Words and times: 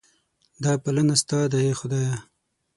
دا 0.63 0.71
پالنه 0.83 1.15
ستا 1.21 1.39
ده 1.51 1.59
ای 1.65 1.73
خدایه. 1.79 2.15